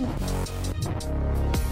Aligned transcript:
Música 0.00 1.69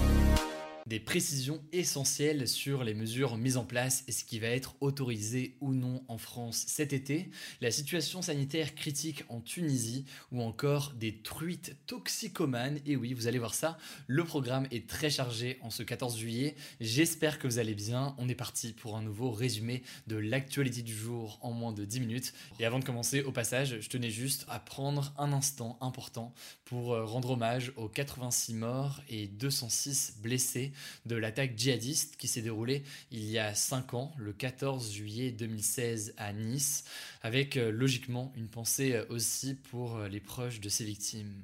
Des 0.88 1.00
précisions 1.00 1.62
essentielles 1.70 2.48
sur 2.48 2.82
les 2.82 2.94
mesures 2.94 3.36
mises 3.36 3.58
en 3.58 3.66
place 3.66 4.04
et 4.08 4.12
ce 4.12 4.24
qui 4.24 4.38
va 4.38 4.46
être 4.46 4.74
autorisé 4.80 5.54
ou 5.60 5.74
non 5.74 6.02
en 6.08 6.16
France 6.16 6.64
cet 6.66 6.94
été, 6.94 7.28
la 7.60 7.70
situation 7.70 8.22
sanitaire 8.22 8.74
critique 8.74 9.22
en 9.28 9.42
Tunisie 9.42 10.06
ou 10.32 10.40
encore 10.40 10.94
des 10.94 11.18
truites 11.18 11.76
toxicomanes. 11.86 12.80
Et 12.86 12.96
oui, 12.96 13.12
vous 13.12 13.26
allez 13.26 13.38
voir 13.38 13.52
ça, 13.52 13.76
le 14.06 14.24
programme 14.24 14.66
est 14.70 14.88
très 14.88 15.10
chargé 15.10 15.58
en 15.60 15.68
ce 15.68 15.82
14 15.82 16.16
juillet. 16.16 16.56
J'espère 16.80 17.38
que 17.38 17.46
vous 17.46 17.58
allez 17.58 17.74
bien. 17.74 18.14
On 18.16 18.26
est 18.30 18.34
parti 18.34 18.72
pour 18.72 18.96
un 18.96 19.02
nouveau 19.02 19.30
résumé 19.30 19.82
de 20.06 20.16
l'actualité 20.16 20.80
du 20.80 20.96
jour 20.96 21.38
en 21.42 21.52
moins 21.52 21.74
de 21.74 21.84
10 21.84 22.00
minutes. 22.00 22.32
Et 22.60 22.64
avant 22.64 22.78
de 22.78 22.84
commencer, 22.84 23.20
au 23.20 23.32
passage, 23.32 23.78
je 23.78 23.88
tenais 23.90 24.10
juste 24.10 24.46
à 24.48 24.58
prendre 24.58 25.12
un 25.18 25.34
instant 25.34 25.76
important 25.82 26.32
pour 26.64 26.94
euh, 26.94 27.04
rendre 27.04 27.32
hommage 27.32 27.74
aux 27.76 27.88
86 27.88 28.54
morts 28.54 29.02
et 29.10 29.26
206 29.26 30.14
blessés 30.22 30.72
de 31.06 31.16
l'attaque 31.16 31.56
djihadiste 31.56 32.16
qui 32.16 32.28
s'est 32.28 32.42
déroulée 32.42 32.82
il 33.10 33.24
y 33.24 33.38
a 33.38 33.54
5 33.54 33.94
ans, 33.94 34.12
le 34.16 34.32
14 34.32 34.92
juillet 34.92 35.30
2016 35.32 36.14
à 36.16 36.32
Nice, 36.32 36.84
avec 37.22 37.56
euh, 37.56 37.70
logiquement 37.70 38.32
une 38.36 38.48
pensée 38.48 38.94
euh, 38.94 39.04
aussi 39.08 39.54
pour 39.54 39.96
euh, 39.96 40.08
les 40.08 40.20
proches 40.20 40.60
de 40.60 40.68
ces 40.68 40.84
victimes. 40.84 41.42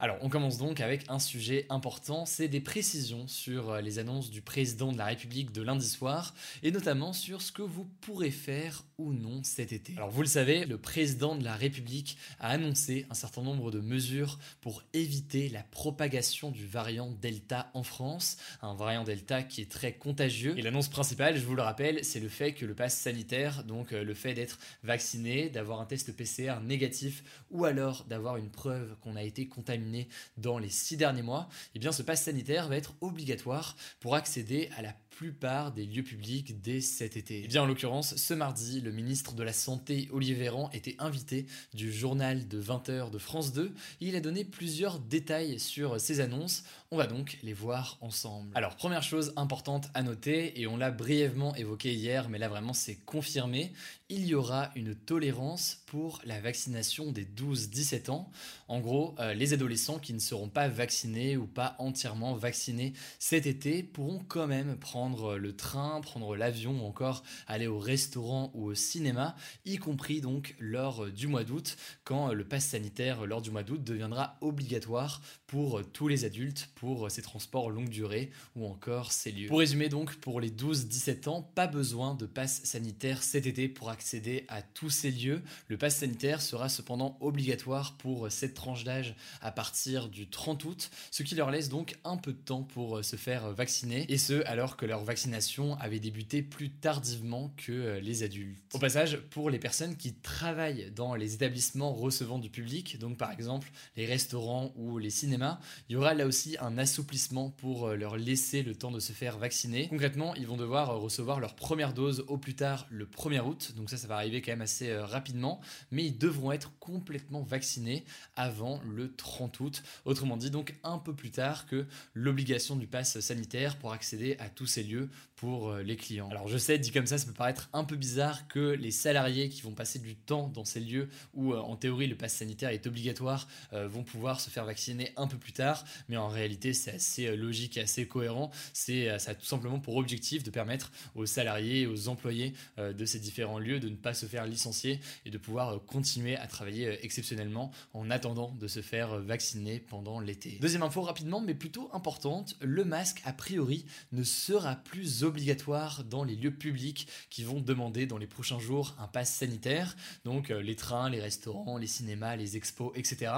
Alors, 0.00 0.18
on 0.20 0.28
commence 0.28 0.58
donc 0.58 0.78
avec 0.78 1.04
un 1.08 1.18
sujet 1.18 1.66
important, 1.70 2.24
c'est 2.24 2.46
des 2.46 2.60
précisions 2.60 3.26
sur 3.26 3.70
euh, 3.70 3.80
les 3.80 3.98
annonces 3.98 4.30
du 4.30 4.42
président 4.42 4.92
de 4.92 4.98
la 4.98 5.06
République 5.06 5.50
de 5.50 5.60
lundi 5.60 5.88
soir, 5.88 6.36
et 6.62 6.70
notamment 6.70 7.12
sur 7.12 7.42
ce 7.42 7.50
que 7.50 7.62
vous 7.62 7.84
pourrez 8.00 8.30
faire 8.30 8.84
ou 8.98 9.12
non 9.12 9.42
cet 9.42 9.72
été. 9.72 9.94
Alors, 9.96 10.10
vous 10.10 10.22
le 10.22 10.28
savez, 10.28 10.66
le 10.66 10.78
président 10.78 11.34
de 11.34 11.42
la 11.42 11.56
République 11.56 12.16
a 12.38 12.50
annoncé 12.50 13.06
un 13.10 13.14
certain 13.14 13.42
nombre 13.42 13.72
de 13.72 13.80
mesures 13.80 14.38
pour 14.60 14.84
éviter 14.92 15.48
la 15.48 15.64
propagation 15.64 16.52
du 16.52 16.64
variant 16.64 17.10
Delta 17.20 17.68
en 17.74 17.82
France, 17.82 18.36
un 18.62 18.74
variant 18.74 19.02
Delta 19.02 19.42
qui 19.42 19.62
est 19.62 19.70
très 19.70 19.94
contagieux. 19.94 20.56
Et 20.56 20.62
l'annonce 20.62 20.88
principale, 20.88 21.36
je 21.36 21.44
vous 21.44 21.56
le 21.56 21.62
rappelle, 21.62 22.04
c'est 22.04 22.20
le 22.20 22.28
fait 22.28 22.52
que 22.52 22.66
le 22.66 22.76
pass 22.76 22.96
sanitaire, 22.96 23.64
donc 23.64 23.92
euh, 23.92 24.04
le 24.04 24.14
fait 24.14 24.34
d'être 24.34 24.60
vacciné, 24.84 25.48
d'avoir 25.48 25.80
un 25.80 25.86
test 25.86 26.14
PCR 26.14 26.60
négatif, 26.62 27.24
ou 27.50 27.64
alors 27.64 28.04
d'avoir 28.04 28.36
une 28.36 28.50
preuve 28.50 28.94
qu'on 29.00 29.16
a 29.16 29.24
été 29.24 29.48
contaminé 29.48 29.87
dans 30.36 30.58
les 30.58 30.68
six 30.68 30.96
derniers 30.96 31.22
mois, 31.22 31.48
eh 31.74 31.78
bien 31.78 31.92
ce 31.92 32.02
pass 32.02 32.24
sanitaire 32.24 32.68
va 32.68 32.76
être 32.76 32.94
obligatoire 33.00 33.76
pour 34.00 34.14
accéder 34.14 34.70
à 34.76 34.82
la 34.82 34.94
plupart 35.18 35.72
des 35.72 35.84
lieux 35.84 36.04
publics 36.04 36.60
dès 36.60 36.80
cet 36.80 37.16
été. 37.16 37.42
Et 37.42 37.48
bien 37.48 37.62
en 37.62 37.66
l'occurrence, 37.66 38.14
ce 38.14 38.34
mardi, 38.34 38.80
le 38.80 38.92
ministre 38.92 39.34
de 39.34 39.42
la 39.42 39.52
Santé, 39.52 40.08
Olivier 40.12 40.36
Véran, 40.36 40.70
était 40.72 40.94
invité 41.00 41.46
du 41.74 41.92
journal 41.92 42.46
de 42.46 42.62
20h 42.62 43.10
de 43.10 43.18
France 43.18 43.52
2. 43.52 43.74
Il 44.00 44.14
a 44.14 44.20
donné 44.20 44.44
plusieurs 44.44 45.00
détails 45.00 45.58
sur 45.58 46.00
ces 46.00 46.20
annonces. 46.20 46.62
On 46.92 46.96
va 46.96 47.08
donc 47.08 47.36
les 47.42 47.52
voir 47.52 47.98
ensemble. 48.00 48.52
Alors, 48.54 48.76
première 48.76 49.02
chose 49.02 49.32
importante 49.34 49.88
à 49.92 50.04
noter, 50.04 50.60
et 50.60 50.68
on 50.68 50.76
l'a 50.76 50.92
brièvement 50.92 51.52
évoqué 51.56 51.92
hier, 51.92 52.28
mais 52.28 52.38
là 52.38 52.48
vraiment 52.48 52.72
c'est 52.72 53.04
confirmé, 53.04 53.72
il 54.10 54.24
y 54.24 54.34
aura 54.34 54.70
une 54.74 54.94
tolérance 54.94 55.82
pour 55.86 56.20
la 56.24 56.40
vaccination 56.40 57.12
des 57.12 57.26
12-17 57.26 58.10
ans. 58.10 58.30
En 58.68 58.80
gros, 58.80 59.14
euh, 59.18 59.34
les 59.34 59.52
adolescents 59.52 59.98
qui 59.98 60.14
ne 60.14 60.18
seront 60.18 60.48
pas 60.48 60.68
vaccinés 60.68 61.36
ou 61.36 61.46
pas 61.46 61.76
entièrement 61.78 62.34
vaccinés 62.34 62.94
cet 63.18 63.46
été 63.46 63.82
pourront 63.82 64.22
quand 64.26 64.46
même 64.46 64.78
prendre 64.78 65.07
le 65.08 65.56
train, 65.56 66.00
prendre 66.00 66.36
l'avion 66.36 66.82
ou 66.82 66.86
encore 66.86 67.22
aller 67.46 67.66
au 67.66 67.78
restaurant 67.78 68.50
ou 68.54 68.66
au 68.66 68.74
cinéma, 68.74 69.36
y 69.64 69.76
compris 69.76 70.20
donc 70.20 70.54
lors 70.58 71.06
du 71.06 71.26
mois 71.26 71.44
d'août, 71.44 71.76
quand 72.04 72.32
le 72.32 72.44
pass 72.44 72.66
sanitaire 72.66 73.26
lors 73.26 73.42
du 73.42 73.50
mois 73.50 73.62
d'août 73.62 73.82
deviendra 73.82 74.36
obligatoire 74.40 75.20
pour 75.46 75.80
tous 75.92 76.08
les 76.08 76.24
adultes 76.24 76.70
pour 76.74 77.10
ces 77.10 77.22
transports 77.22 77.70
longue 77.70 77.88
durée 77.88 78.30
ou 78.54 78.66
encore 78.66 79.12
ces 79.12 79.32
lieux. 79.32 79.48
Pour 79.48 79.60
résumer 79.60 79.88
donc, 79.88 80.16
pour 80.16 80.40
les 80.40 80.50
12-17 80.50 81.28
ans, 81.28 81.42
pas 81.42 81.66
besoin 81.66 82.14
de 82.14 82.26
pass 82.26 82.62
sanitaire 82.64 83.22
cet 83.22 83.46
été 83.46 83.68
pour 83.68 83.90
accéder 83.90 84.44
à 84.48 84.62
tous 84.62 84.90
ces 84.90 85.10
lieux. 85.10 85.42
Le 85.68 85.78
pass 85.78 85.96
sanitaire 85.96 86.42
sera 86.42 86.68
cependant 86.68 87.16
obligatoire 87.20 87.96
pour 87.96 88.30
cette 88.30 88.54
tranche 88.54 88.84
d'âge 88.84 89.14
à 89.40 89.52
partir 89.52 90.08
du 90.08 90.28
30 90.28 90.64
août, 90.64 90.90
ce 91.10 91.22
qui 91.22 91.34
leur 91.34 91.50
laisse 91.50 91.68
donc 91.68 91.96
un 92.04 92.16
peu 92.16 92.32
de 92.32 92.38
temps 92.38 92.62
pour 92.62 93.04
se 93.04 93.16
faire 93.16 93.50
vacciner, 93.52 94.04
et 94.10 94.18
ce 94.18 94.44
alors 94.46 94.76
que 94.76 94.86
leur 94.86 94.97
vaccination 95.04 95.76
avait 95.78 96.00
débuté 96.00 96.42
plus 96.42 96.70
tardivement 96.70 97.52
que 97.56 97.72
euh, 97.72 98.00
les 98.00 98.22
adultes. 98.22 98.58
Au 98.74 98.78
passage, 98.78 99.18
pour 99.30 99.50
les 99.50 99.58
personnes 99.58 99.96
qui 99.96 100.14
travaillent 100.14 100.90
dans 100.94 101.14
les 101.14 101.34
établissements 101.34 101.92
recevant 101.92 102.38
du 102.38 102.50
public, 102.50 102.98
donc 102.98 103.16
par 103.16 103.30
exemple 103.32 103.70
les 103.96 104.06
restaurants 104.06 104.72
ou 104.76 104.98
les 104.98 105.10
cinémas, 105.10 105.58
il 105.88 105.94
y 105.94 105.96
aura 105.96 106.14
là 106.14 106.26
aussi 106.26 106.56
un 106.60 106.78
assouplissement 106.78 107.50
pour 107.50 107.88
euh, 107.88 107.96
leur 107.96 108.16
laisser 108.16 108.62
le 108.62 108.74
temps 108.74 108.90
de 108.90 109.00
se 109.00 109.12
faire 109.12 109.38
vacciner. 109.38 109.88
Concrètement, 109.88 110.34
ils 110.34 110.46
vont 110.46 110.56
devoir 110.56 110.90
euh, 110.90 110.96
recevoir 110.96 111.40
leur 111.40 111.54
première 111.54 111.92
dose 111.92 112.24
au 112.28 112.38
plus 112.38 112.54
tard 112.54 112.86
le 112.90 113.06
1er 113.06 113.40
août, 113.40 113.72
donc 113.76 113.90
ça 113.90 113.96
ça 113.96 114.06
va 114.06 114.16
arriver 114.16 114.42
quand 114.42 114.52
même 114.52 114.62
assez 114.62 114.96
rapidement, 114.96 115.60
mais 115.90 116.04
ils 116.04 116.18
devront 116.18 116.52
être 116.52 116.72
complètement 116.78 117.42
vaccinés 117.42 118.04
avant 118.36 118.80
le 118.88 119.14
30 119.14 119.60
août, 119.60 119.82
autrement 120.04 120.36
dit 120.36 120.50
donc 120.50 120.74
un 120.84 120.98
peu 120.98 121.14
plus 121.14 121.30
tard 121.30 121.66
que 121.66 121.86
l'obligation 122.14 122.76
du 122.76 122.86
pass 122.86 123.20
sanitaire 123.20 123.76
pour 123.76 123.92
accéder 123.92 124.36
à 124.38 124.48
tous 124.48 124.66
ces 124.66 124.77
lieux 124.82 125.08
pour 125.38 125.70
euh, 125.70 125.82
les 125.82 125.96
clients. 125.96 126.28
Alors 126.30 126.48
je 126.48 126.58
sais, 126.58 126.78
dit 126.78 126.90
comme 126.90 127.06
ça, 127.06 127.16
ça 127.16 127.26
peut 127.26 127.32
paraître 127.32 127.68
un 127.72 127.84
peu 127.84 127.96
bizarre 127.96 128.48
que 128.48 128.58
les 128.58 128.90
salariés 128.90 129.48
qui 129.48 129.62
vont 129.62 129.72
passer 129.72 129.98
du 129.98 130.16
temps 130.16 130.48
dans 130.48 130.64
ces 130.64 130.80
lieux 130.80 131.08
où 131.34 131.52
euh, 131.52 131.58
en 131.58 131.76
théorie 131.76 132.06
le 132.06 132.16
pass 132.16 132.34
sanitaire 132.34 132.70
est 132.70 132.86
obligatoire 132.86 133.48
euh, 133.72 133.86
vont 133.86 134.02
pouvoir 134.02 134.40
se 134.40 134.50
faire 134.50 134.64
vacciner 134.64 135.12
un 135.16 135.26
peu 135.26 135.36
plus 135.36 135.52
tard, 135.52 135.84
mais 136.08 136.16
en 136.16 136.28
réalité 136.28 136.72
c'est 136.72 136.92
assez 136.94 137.36
logique 137.36 137.76
et 137.76 137.82
assez 137.82 138.06
cohérent. 138.06 138.50
C'est 138.72 139.18
ça 139.18 139.30
a 139.30 139.34
tout 139.34 139.46
simplement 139.46 139.78
pour 139.78 139.96
objectif 139.96 140.42
de 140.42 140.50
permettre 140.50 140.90
aux 141.14 141.26
salariés 141.26 141.82
et 141.82 141.86
aux 141.86 142.08
employés 142.08 142.54
de 142.78 143.04
ces 143.04 143.18
différents 143.18 143.58
lieux 143.58 143.80
de 143.80 143.88
ne 143.88 143.96
pas 143.96 144.14
se 144.14 144.26
faire 144.26 144.46
licencier 144.46 145.00
et 145.24 145.30
de 145.30 145.38
pouvoir 145.38 145.84
continuer 145.86 146.36
à 146.36 146.46
travailler 146.46 146.98
exceptionnellement 147.04 147.70
en 147.94 148.10
attendant 148.10 148.54
de 148.58 148.66
se 148.66 148.80
faire 148.80 149.18
vacciner 149.20 149.78
pendant 149.78 150.20
l'été. 150.20 150.58
Deuxième 150.60 150.82
info 150.82 151.02
rapidement 151.02 151.40
mais 151.40 151.54
plutôt 151.54 151.90
importante, 151.92 152.56
le 152.60 152.84
masque 152.84 153.22
a 153.24 153.32
priori 153.32 153.84
ne 154.12 154.22
sera 154.22 154.67
plus 154.76 155.24
obligatoire 155.24 156.04
dans 156.04 156.24
les 156.24 156.36
lieux 156.36 156.54
publics 156.54 157.08
qui 157.30 157.44
vont 157.44 157.60
demander 157.60 158.06
dans 158.06 158.18
les 158.18 158.26
prochains 158.26 158.58
jours 158.58 158.94
un 158.98 159.06
pass 159.06 159.32
sanitaire, 159.32 159.96
donc 160.24 160.50
euh, 160.50 160.60
les 160.60 160.76
trains, 160.76 161.10
les 161.10 161.20
restaurants, 161.20 161.78
les 161.78 161.86
cinémas, 161.86 162.36
les 162.36 162.56
expos, 162.56 162.92
etc. 162.94 163.32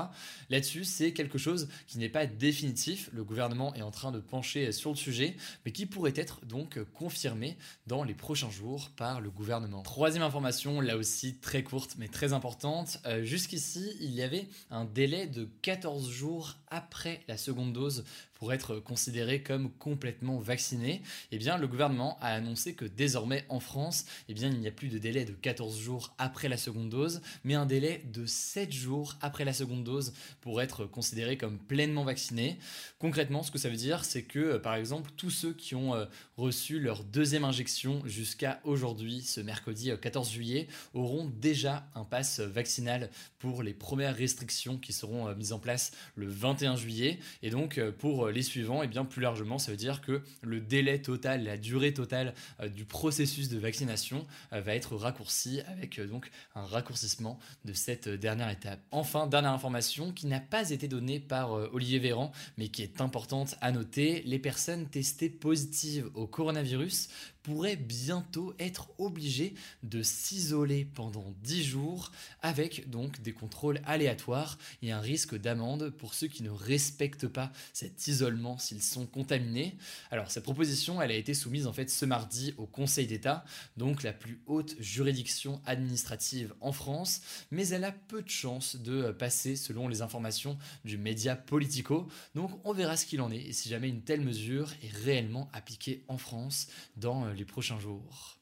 Là-dessus, 0.49 0.85
c'est 0.85 1.13
quelque 1.13 1.39
chose 1.39 1.69
qui 1.87 1.99
n'est 1.99 2.09
pas 2.09 2.27
définitif, 2.27 3.11
le 3.13 3.25
gouvernement 3.25 3.75
est 3.75 3.83
en 3.83 3.91
train 3.91 4.13
de 4.13 4.21
pencher 4.21 4.73
sur 4.73 4.91
le 4.91 4.97
sujet, 4.97 5.37
mais 5.65 5.73
qui 5.73 5.87
pourrait 5.87 6.13
être 6.17 6.45
donc 6.47 6.83
confirmé 6.93 7.57
dans 7.87 8.05
les 8.05 8.15
prochains 8.15 8.51
jours 8.51 8.91
par 8.97 9.21
le 9.21 9.31
gouvernement. 9.31 9.83
Troisième 9.83 10.23
information, 10.23 10.81
là 10.81 10.97
aussi 10.97 11.37
très 11.37 11.63
courte 11.63 11.97
mais 11.99 12.09
très 12.09 12.33
importante, 12.33 12.99
euh, 13.07 13.25
jusqu'ici 13.25 13.93
il 14.01 14.13
y 14.13 14.23
avait 14.23 14.49
un 14.71 14.85
délai 14.85 15.27
de 15.27 15.49
14 15.63 16.11
jours 16.11 16.57
après 16.69 17.23
la 17.29 17.37
seconde 17.37 17.73
dose 17.73 18.05
pour 18.35 18.53
être 18.53 18.77
considéré 18.77 19.43
comme 19.43 19.71
complètement 19.73 20.39
vacciné, 20.39 21.03
eh 21.33 21.39
bien 21.39 21.59
le 21.59 21.67
gouvernement 21.67 22.19
a 22.21 22.29
annoncé 22.35 22.75
que 22.75 22.85
désormais 22.85 23.45
en 23.49 23.61
France, 23.61 24.07
eh 24.29 24.33
il 24.33 24.61
n'y 24.61 24.69
a 24.69 24.73
plus 24.73 24.89
de 24.89 24.99
délai 24.99 25.25
de 25.25 25.33
14 25.33 25.79
jours 25.79 26.15
après 26.19 26.49
la 26.49 26.57
seconde 26.57 26.89
dose, 26.89 27.21
mais 27.45 27.55
un 27.55 27.67
délai 27.67 28.03
de 28.13 28.27
7 28.27 28.73
jours 28.73 29.17
après 29.21 29.45
la 29.45 29.53
seconde 29.53 29.85
dose 29.85 30.13
pour 30.41 30.63
être 30.63 30.87
considéré 30.87 31.37
comme 31.37 31.59
pleinement 31.59 32.05
vacciné. 32.05 32.59
Concrètement, 32.99 33.43
ce 33.43 33.51
que 33.51 33.59
ça 33.59 33.69
veut 33.69 33.77
dire, 33.77 34.05
c'est 34.05 34.23
que 34.23 34.39
euh, 34.39 34.59
par 34.59 34.75
exemple 34.75 35.11
tous 35.17 35.31
ceux 35.31 35.53
qui 35.53 35.75
ont 35.75 35.95
euh, 35.95 36.07
reçu 36.41 36.81
leur 36.81 37.05
deuxième 37.05 37.45
injection 37.45 38.03
jusqu'à 38.07 38.61
aujourd'hui, 38.65 39.21
ce 39.21 39.41
mercredi 39.41 39.87
14 39.87 40.01
14 40.11 40.31
juillet 40.33 40.67
auront 40.95 41.31
déjà 41.41 41.87
un 41.95 42.05
pass 42.05 42.41
vaccinal 42.41 43.11
pour 43.39 43.63
les 43.63 43.75
premières 43.75 44.17
restrictions 44.17 44.77
qui 44.77 44.93
seront 44.93 45.29
euh, 45.29 45.35
mises 45.37 45.53
en 45.53 45.59
place 45.59 45.93
le 46.17 46.27
21 46.27 46.77
juillet. 46.77 47.19
Et 47.43 47.51
donc 47.51 47.79
euh, 47.79 47.93
pour 47.93 48.29
les 48.29 48.43
suivants, 48.43 48.83
et 48.83 48.87
eh 48.87 48.89
bien 48.89 49.05
plus 49.05 49.21
largement, 49.23 49.59
ça 49.59 49.71
veut 49.71 49.77
dire 49.77 50.01
que 50.01 50.23
le 50.43 50.61
délai 50.61 51.01
total, 51.01 51.45
la 51.45 51.59
durée 51.59 51.93
totale 51.93 52.35
du 52.75 52.85
processus 52.85 53.49
de 53.49 53.59
vaccination 53.59 54.27
va 54.51 54.75
être 54.75 54.97
raccourci 54.97 55.61
avec 55.69 56.01
donc 56.01 56.31
un 56.55 56.65
raccourcissement 56.65 57.39
de 57.65 57.73
cette 57.73 58.09
dernière 58.09 58.51
étape. 58.51 58.81
Enfin, 58.91 59.27
dernière 59.27 59.53
information 59.53 60.13
qui 60.13 60.27
n'a 60.27 60.41
pas 60.41 60.71
été 60.71 60.89
donnée 60.89 61.21
par 61.21 61.53
Olivier 61.53 61.99
Véran, 61.99 62.33
mais 62.57 62.69
qui 62.69 62.83
est 62.83 63.01
importante 63.01 63.57
à 63.61 63.73
noter, 63.73 64.23
les 64.25 64.39
personnes 64.39 64.89
testées 64.89 65.31
positives 65.31 66.09
au 66.15 66.27
coronavirus 66.31 67.09
pourrait 67.43 67.77
bientôt 67.77 68.55
être 68.59 68.89
obligé 68.99 69.55
de 69.83 70.03
s'isoler 70.03 70.85
pendant 70.85 71.35
10 71.43 71.65
jours 71.65 72.13
avec 72.43 72.91
donc 72.91 73.21
des 73.23 73.33
contrôles 73.33 73.81
aléatoires 73.85 74.59
et 74.83 74.93
un 74.93 75.01
risque 75.01 75.39
d'amende 75.39 75.91
pour 75.91 76.15
ceux 76.15 76.29
qui 76.29 76.43
ne 76.43 76.51
respectent 76.51 77.29
pas 77.29 77.53
cet 77.73 78.07
isolement 78.07 78.59
s'ils 78.59 78.83
sont 78.83 79.07
contaminés. 79.07 79.77
Alors 80.11 80.31
cette 80.31 80.45
proposition, 80.45 81.01
elle 81.01 81.11
a 81.11 81.17
été 81.17 81.35
soumise 81.35 81.67
en 81.67 81.73
fait 81.73 81.91
ce 81.91 82.05
mardi 82.05 82.55
au 82.59 82.67
Conseil 82.67 83.07
d'État, 83.07 83.45
donc 83.77 84.03
la 84.03 84.13
plus 84.13 84.41
haute 84.47 84.77
juridiction 84.79 85.61
administrative 85.65 86.55
en 86.61 86.73
France, 86.73 87.23
mais 87.51 87.69
elle 87.69 87.85
a 87.85 87.93
peu 87.93 88.23
de 88.23 88.29
chances 88.29 88.77
de 88.77 89.11
passer 89.13 89.57
selon 89.57 89.89
les 89.89 90.03
informations 90.03 90.59
du 90.85 90.99
média 90.99 91.37
Politico. 91.37 92.09
Donc 92.35 92.51
on 92.65 92.73
verra 92.73 92.97
ce 92.97 93.07
qu'il 93.07 93.21
en 93.21 93.31
est 93.31 93.41
et 93.41 93.53
si 93.53 93.69
jamais 93.69 93.89
une 93.89 94.03
telle 94.03 94.21
mesure 94.21 94.73
est 94.83 94.95
réellement 95.05 95.49
appliquée 95.53 96.05
en 96.09 96.19
France 96.19 96.69
dans 96.97 97.30
les 97.35 97.45
prochains 97.45 97.79
jours. 97.79 98.40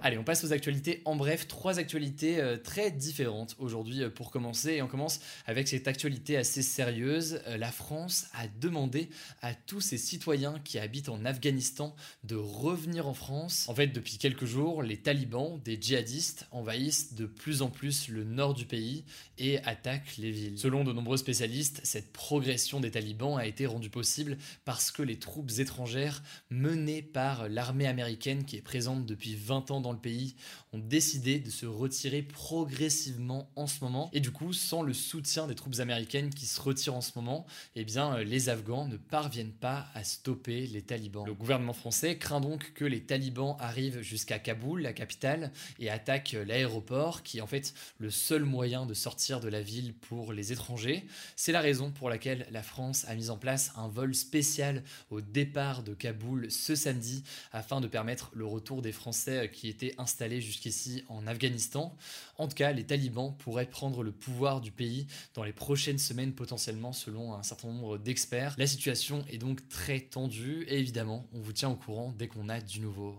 Allez, 0.00 0.16
on 0.16 0.22
passe 0.22 0.44
aux 0.44 0.52
actualités. 0.52 1.02
En 1.04 1.16
bref, 1.16 1.48
trois 1.48 1.80
actualités 1.80 2.38
euh, 2.38 2.56
très 2.56 2.92
différentes 2.92 3.56
aujourd'hui 3.58 4.04
euh, 4.04 4.10
pour 4.10 4.30
commencer. 4.30 4.74
Et 4.74 4.82
on 4.82 4.86
commence 4.86 5.18
avec 5.44 5.66
cette 5.66 5.88
actualité 5.88 6.36
assez 6.36 6.62
sérieuse. 6.62 7.40
Euh, 7.48 7.56
la 7.56 7.72
France 7.72 8.26
a 8.34 8.46
demandé 8.60 9.08
à 9.42 9.54
tous 9.54 9.80
ses 9.80 9.98
citoyens 9.98 10.60
qui 10.62 10.78
habitent 10.78 11.08
en 11.08 11.24
Afghanistan 11.24 11.96
de 12.22 12.36
revenir 12.36 13.08
en 13.08 13.14
France. 13.14 13.68
En 13.68 13.74
fait, 13.74 13.88
depuis 13.88 14.18
quelques 14.18 14.44
jours, 14.44 14.84
les 14.84 14.98
talibans, 14.98 15.60
des 15.64 15.76
djihadistes, 15.80 16.46
envahissent 16.52 17.14
de 17.14 17.26
plus 17.26 17.60
en 17.62 17.68
plus 17.68 18.06
le 18.06 18.22
nord 18.22 18.54
du 18.54 18.66
pays 18.66 19.04
et 19.36 19.58
attaquent 19.64 20.16
les 20.18 20.30
villes. 20.30 20.58
Selon 20.58 20.84
de 20.84 20.92
nombreux 20.92 21.16
spécialistes, 21.16 21.80
cette 21.82 22.12
progression 22.12 22.78
des 22.78 22.92
talibans 22.92 23.36
a 23.36 23.46
été 23.46 23.66
rendue 23.66 23.90
possible 23.90 24.38
parce 24.64 24.92
que 24.92 25.02
les 25.02 25.18
troupes 25.18 25.50
étrangères 25.58 26.22
menées 26.50 27.02
par 27.02 27.48
l'armée 27.48 27.88
américaine 27.88 28.44
qui 28.44 28.56
est 28.56 28.62
présente 28.62 29.04
depuis 29.04 29.34
20 29.34 29.72
ans 29.72 29.80
dans 29.80 29.87
le 29.92 29.98
pays 29.98 30.34
ont 30.72 30.78
décidé 30.78 31.38
de 31.38 31.50
se 31.50 31.66
retirer 31.66 32.22
progressivement 32.22 33.50
en 33.56 33.66
ce 33.66 33.82
moment. 33.82 34.10
Et 34.12 34.20
du 34.20 34.30
coup, 34.30 34.52
sans 34.52 34.82
le 34.82 34.92
soutien 34.92 35.46
des 35.46 35.54
troupes 35.54 35.78
américaines 35.80 36.30
qui 36.30 36.46
se 36.46 36.60
retirent 36.60 36.94
en 36.94 37.00
ce 37.00 37.12
moment, 37.16 37.46
eh 37.74 37.84
bien, 37.84 38.16
euh, 38.16 38.24
les 38.24 38.48
Afghans 38.48 38.86
ne 38.86 38.96
parviennent 38.96 39.52
pas 39.52 39.86
à 39.94 40.04
stopper 40.04 40.66
les 40.66 40.82
talibans. 40.82 41.24
Le 41.26 41.34
gouvernement 41.34 41.72
français 41.72 42.18
craint 42.18 42.40
donc 42.40 42.72
que 42.74 42.84
les 42.84 43.02
talibans 43.02 43.56
arrivent 43.58 44.00
jusqu'à 44.00 44.38
Kaboul, 44.38 44.82
la 44.82 44.92
capitale, 44.92 45.52
et 45.78 45.90
attaquent 45.90 46.36
l'aéroport, 46.46 47.22
qui 47.22 47.38
est 47.38 47.40
en 47.40 47.46
fait 47.46 47.74
le 47.98 48.10
seul 48.10 48.44
moyen 48.44 48.86
de 48.86 48.94
sortir 48.94 49.40
de 49.40 49.48
la 49.48 49.62
ville 49.62 49.94
pour 49.94 50.32
les 50.32 50.52
étrangers. 50.52 51.06
C'est 51.36 51.52
la 51.52 51.60
raison 51.60 51.90
pour 51.90 52.10
laquelle 52.10 52.46
la 52.50 52.62
France 52.62 53.04
a 53.08 53.14
mis 53.14 53.30
en 53.30 53.36
place 53.36 53.72
un 53.76 53.88
vol 53.88 54.14
spécial 54.14 54.82
au 55.10 55.20
départ 55.20 55.82
de 55.82 55.94
Kaboul 55.94 56.50
ce 56.50 56.74
samedi 56.74 57.22
afin 57.52 57.80
de 57.80 57.86
permettre 57.86 58.30
le 58.34 58.46
retour 58.46 58.82
des 58.82 58.92
Français 58.92 59.50
qui 59.52 59.68
étaient 59.78 59.94
installés 59.98 60.40
jusqu'ici 60.40 61.04
en 61.08 61.26
Afghanistan. 61.26 61.94
En 62.36 62.48
tout 62.48 62.54
cas, 62.54 62.72
les 62.72 62.84
talibans 62.84 63.34
pourraient 63.38 63.66
prendre 63.66 64.02
le 64.02 64.12
pouvoir 64.12 64.60
du 64.60 64.72
pays 64.72 65.06
dans 65.34 65.44
les 65.44 65.52
prochaines 65.52 65.98
semaines 65.98 66.32
potentiellement 66.32 66.92
selon 66.92 67.34
un 67.34 67.42
certain 67.42 67.68
nombre 67.68 67.98
d'experts. 67.98 68.54
La 68.58 68.66
situation 68.66 69.24
est 69.30 69.38
donc 69.38 69.68
très 69.68 70.00
tendue 70.00 70.64
et 70.68 70.78
évidemment, 70.78 71.26
on 71.32 71.40
vous 71.40 71.52
tient 71.52 71.70
au 71.70 71.76
courant 71.76 72.12
dès 72.18 72.28
qu'on 72.28 72.48
a 72.48 72.60
du 72.60 72.80
nouveau. 72.80 73.16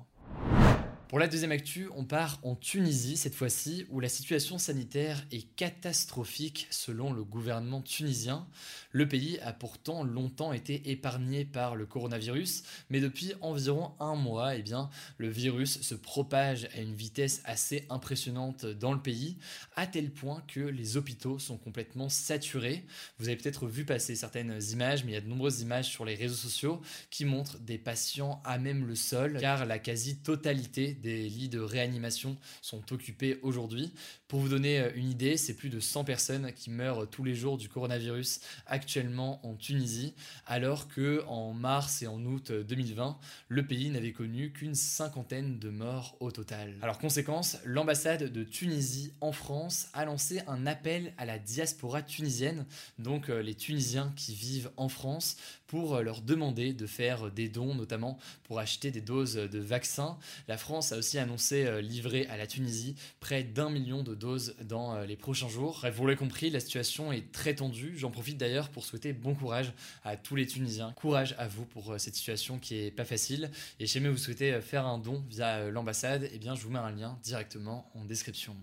Pour 1.09 1.17
la 1.17 1.27
deuxième 1.27 1.51
actu, 1.51 1.89
on 1.95 2.06
part 2.06 2.39
en 2.44 2.56
Tunisie 2.56 3.17
cette 3.17 3.33
fois-ci, 3.33 3.88
où 3.89 4.00
la 4.00 4.09
situation 4.09 4.59
sanitaire 4.59 5.25
est 5.31 5.56
catastrophique 5.56 6.67
selon 6.69 7.11
le 7.11 7.23
gouvernement 7.23 7.81
tunisien. 7.81 8.47
Le 8.91 9.07
pays 9.07 9.39
a 9.39 9.51
pourtant 9.51 10.03
longtemps 10.03 10.53
été 10.53 10.91
épargné 10.91 11.45
par 11.45 11.75
le 11.75 11.88
coronavirus, 11.88 12.61
mais 12.91 13.00
depuis 13.00 13.33
environ 13.41 13.94
un 14.00 14.13
mois, 14.13 14.56
eh 14.56 14.61
bien, 14.61 14.91
le 15.17 15.29
virus 15.29 15.81
se 15.81 15.95
propage 15.95 16.69
à 16.75 16.81
une 16.81 16.94
vitesse 16.94 17.41
assez 17.44 17.88
impressionnante 17.89 18.67
dans 18.67 18.94
le 18.94 19.01
pays, 19.01 19.38
à 19.75 19.88
tel 19.88 20.11
point 20.11 20.44
que 20.47 20.59
les 20.59 20.95
hôpitaux 20.95 21.39
sont 21.39 21.57
complètement 21.57 22.09
saturés. 22.09 22.85
Vous 23.17 23.29
avez 23.29 23.35
peut-être 23.35 23.65
vu 23.65 23.83
passer 23.83 24.15
certaines 24.15 24.61
images, 24.71 25.03
mais 25.03 25.13
il 25.13 25.15
y 25.15 25.17
a 25.17 25.21
de 25.21 25.27
nombreuses 25.27 25.61
images 25.61 25.89
sur 25.89 26.06
les 26.06 26.13
réseaux 26.13 26.35
sociaux 26.35 26.81
qui 27.09 27.25
montrent 27.25 27.57
des 27.57 27.79
patients 27.79 28.44
à 28.45 28.59
même 28.59 28.85
le 28.85 28.94
sol, 28.94 29.39
car 29.39 29.65
la 29.65 29.79
quasi-totalité 29.79 30.98
des 31.01 31.29
lits 31.29 31.49
de 31.49 31.59
réanimation 31.59 32.37
sont 32.61 32.93
occupés 32.93 33.39
aujourd'hui. 33.41 33.91
Pour 34.27 34.39
vous 34.39 34.49
donner 34.49 34.79
euh, 34.79 34.91
une 34.95 35.09
idée, 35.09 35.37
c'est 35.37 35.53
plus 35.53 35.69
de 35.69 35.79
100 35.79 36.03
personnes 36.03 36.51
qui 36.53 36.69
meurent 36.69 37.09
tous 37.09 37.23
les 37.23 37.35
jours 37.35 37.57
du 37.57 37.69
coronavirus 37.69 38.41
actuellement 38.67 39.45
en 39.45 39.55
Tunisie, 39.55 40.13
alors 40.45 40.87
que 40.87 41.23
en 41.27 41.53
mars 41.53 42.01
et 42.01 42.07
en 42.07 42.23
août 42.25 42.51
2020, 42.51 43.17
le 43.47 43.65
pays 43.65 43.89
n'avait 43.89 44.11
connu 44.11 44.51
qu'une 44.51 44.75
cinquantaine 44.75 45.59
de 45.59 45.69
morts 45.69 46.15
au 46.19 46.31
total. 46.31 46.75
Alors 46.81 46.99
conséquence, 46.99 47.57
l'ambassade 47.65 48.31
de 48.31 48.43
Tunisie 48.43 49.13
en 49.21 49.31
France 49.31 49.87
a 49.93 50.05
lancé 50.05 50.41
un 50.47 50.65
appel 50.65 51.13
à 51.17 51.25
la 51.25 51.39
diaspora 51.39 52.01
tunisienne, 52.01 52.65
donc 52.97 53.29
euh, 53.29 53.41
les 53.41 53.55
Tunisiens 53.55 54.11
qui 54.15 54.33
vivent 54.33 54.71
en 54.77 54.89
France, 54.89 55.37
pour 55.69 55.95
euh, 55.95 56.01
leur 56.01 56.21
demander 56.21 56.74
de 56.74 56.86
faire 56.86 57.31
des 57.31 57.48
dons, 57.48 57.74
notamment 57.74 58.18
pour 58.44 58.60
acheter 58.60 58.92
des 58.92 59.00
doses 59.00 59.36
de 59.36 59.60
vaccins. 59.60 60.18
La 60.50 60.57
France 60.57 60.92
a 60.92 60.98
aussi 60.98 61.18
annoncé 61.18 61.66
euh, 61.66 61.80
livrer 61.80 62.25
à 62.27 62.36
la 62.36 62.48
Tunisie 62.48 62.95
près 63.21 63.44
d'un 63.44 63.69
million 63.69 64.04
de 64.04 64.16
doses 64.16 64.56
dans 64.63 64.95
euh, 64.95 65.06
les 65.06 65.16
prochains 65.16 65.48
jours. 65.48 65.86
Vous 65.94 66.06
l'avez 66.06 66.18
compris, 66.18 66.50
la 66.50 66.60
situation 66.60 67.13
est 67.13 67.31
très 67.31 67.56
tendue. 67.56 67.94
J'en 67.98 68.12
profite 68.12 68.38
d'ailleurs 68.38 68.69
pour 68.69 68.83
souhaiter 68.83 69.13
bon 69.13 69.36
courage 69.36 69.71
à 70.04 70.18
tous 70.18 70.36
les 70.36 70.48
Tunisiens. 70.48 70.92
Courage 70.94 71.36
à 71.38 71.48
vous 71.48 71.66
pour 71.66 72.00
cette 72.00 72.16
situation 72.16 72.57
qui 72.57 72.75
est 72.75 72.92
pas 72.92 73.06
facile. 73.06 73.51
Et 73.80 73.86
si 73.86 73.94
jamais 73.94 74.10
vous 74.10 74.18
souhaitez 74.18 74.60
faire 74.62 74.88
un 74.88 74.98
don 74.98 75.24
via 75.30 75.69
l'ambassade, 75.69 76.27
eh 76.33 76.39
bien 76.39 76.56
je 76.56 76.63
vous 76.63 76.71
mets 76.71 76.80
un 76.80 76.92
lien 76.92 77.19
directement 77.24 77.89
en 77.94 78.06
description. 78.06 78.56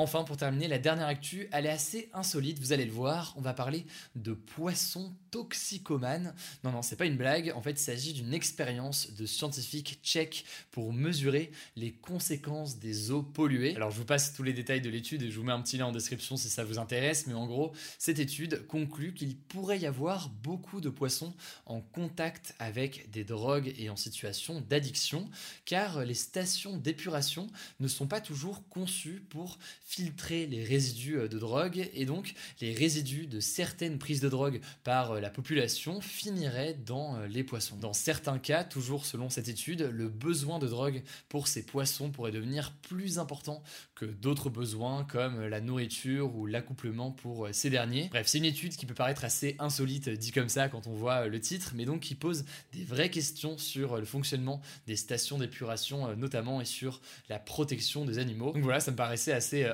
Enfin, 0.00 0.22
pour 0.22 0.36
terminer, 0.36 0.68
la 0.68 0.78
dernière 0.78 1.08
actu, 1.08 1.48
elle 1.50 1.66
est 1.66 1.70
assez 1.70 2.08
insolite, 2.12 2.60
vous 2.60 2.72
allez 2.72 2.84
le 2.84 2.92
voir. 2.92 3.34
On 3.36 3.40
va 3.40 3.52
parler 3.52 3.84
de 4.14 4.32
poissons 4.32 5.12
toxicomanes. 5.32 6.36
Non, 6.62 6.70
non, 6.70 6.82
c'est 6.82 6.94
pas 6.94 7.06
une 7.06 7.16
blague. 7.16 7.52
En 7.56 7.62
fait, 7.62 7.72
il 7.72 7.78
s'agit 7.78 8.12
d'une 8.12 8.32
expérience 8.32 9.10
de 9.10 9.26
scientifiques 9.26 9.98
tchèques 10.04 10.44
pour 10.70 10.92
mesurer 10.92 11.50
les 11.74 11.90
conséquences 11.90 12.78
des 12.78 13.10
eaux 13.10 13.24
polluées. 13.24 13.74
Alors, 13.74 13.90
je 13.90 13.96
vous 13.96 14.04
passe 14.04 14.34
tous 14.34 14.44
les 14.44 14.52
détails 14.52 14.80
de 14.80 14.88
l'étude 14.88 15.24
et 15.24 15.32
je 15.32 15.36
vous 15.36 15.44
mets 15.44 15.52
un 15.52 15.60
petit 15.60 15.78
lien 15.78 15.86
en 15.86 15.92
description 15.92 16.36
si 16.36 16.48
ça 16.48 16.62
vous 16.62 16.78
intéresse. 16.78 17.26
Mais 17.26 17.34
en 17.34 17.46
gros, 17.46 17.72
cette 17.98 18.20
étude 18.20 18.68
conclut 18.68 19.14
qu'il 19.14 19.36
pourrait 19.36 19.80
y 19.80 19.86
avoir 19.86 20.28
beaucoup 20.28 20.80
de 20.80 20.90
poissons 20.90 21.34
en 21.66 21.80
contact 21.80 22.54
avec 22.60 23.10
des 23.10 23.24
drogues 23.24 23.74
et 23.76 23.90
en 23.90 23.96
situation 23.96 24.60
d'addiction, 24.60 25.28
car 25.64 26.04
les 26.04 26.14
stations 26.14 26.76
d'épuration 26.76 27.48
ne 27.80 27.88
sont 27.88 28.06
pas 28.06 28.20
toujours 28.20 28.62
conçues 28.68 29.24
pour 29.28 29.58
filtrer 29.88 30.46
les 30.46 30.62
résidus 30.64 31.16
euh, 31.16 31.28
de 31.28 31.38
drogue 31.38 31.88
et 31.94 32.04
donc 32.04 32.34
les 32.60 32.74
résidus 32.74 33.26
de 33.26 33.40
certaines 33.40 33.98
prises 33.98 34.20
de 34.20 34.28
drogue 34.28 34.60
par 34.84 35.12
euh, 35.12 35.20
la 35.20 35.30
population 35.30 36.02
finiraient 36.02 36.74
dans 36.74 37.16
euh, 37.16 37.26
les 37.26 37.42
poissons. 37.42 37.76
Dans 37.76 37.94
certains 37.94 38.38
cas, 38.38 38.64
toujours 38.64 39.06
selon 39.06 39.30
cette 39.30 39.48
étude, 39.48 39.80
le 39.90 40.08
besoin 40.10 40.58
de 40.58 40.66
drogue 40.66 41.02
pour 41.30 41.48
ces 41.48 41.64
poissons 41.64 42.10
pourrait 42.10 42.32
devenir 42.32 42.74
plus 42.82 43.18
important 43.18 43.62
que 43.94 44.04
d'autres 44.04 44.50
besoins 44.50 45.04
comme 45.04 45.46
la 45.46 45.62
nourriture 45.62 46.36
ou 46.36 46.44
l'accouplement 46.44 47.10
pour 47.10 47.48
ces 47.52 47.70
derniers. 47.70 48.08
Bref, 48.10 48.26
c'est 48.26 48.38
une 48.38 48.44
étude 48.44 48.76
qui 48.76 48.84
peut 48.84 48.94
paraître 48.94 49.24
assez 49.24 49.56
insolite 49.58 50.10
dit 50.10 50.32
comme 50.32 50.50
ça 50.50 50.68
quand 50.68 50.86
on 50.86 50.92
voit 50.92 51.26
le 51.28 51.40
titre, 51.40 51.72
mais 51.74 51.86
donc 51.86 52.00
qui 52.00 52.14
pose 52.14 52.44
des 52.72 52.84
vraies 52.84 53.10
questions 53.10 53.56
sur 53.56 53.96
le 53.96 54.04
fonctionnement 54.04 54.60
des 54.86 54.96
stations 54.96 55.38
d'épuration 55.38 56.14
notamment 56.14 56.60
et 56.60 56.66
sur 56.66 57.00
la 57.30 57.38
protection 57.38 58.04
des 58.04 58.18
animaux. 58.18 58.52
Donc 58.52 58.62
voilà, 58.62 58.80
ça 58.80 58.90
me 58.90 58.96
paraissait 58.96 59.32
assez 59.32 59.66